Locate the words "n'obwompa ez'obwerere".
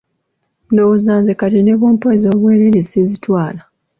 1.61-2.79